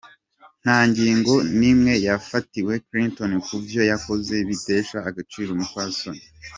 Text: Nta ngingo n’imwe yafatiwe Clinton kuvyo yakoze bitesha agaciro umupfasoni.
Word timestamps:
Nta 0.63 0.77
ngingo 0.89 1.33
n’imwe 1.59 1.93
yafatiwe 2.07 2.73
Clinton 2.87 3.31
kuvyo 3.47 3.81
yakoze 3.91 4.35
bitesha 4.49 4.97
agaciro 5.09 5.49
umupfasoni. 5.51 6.21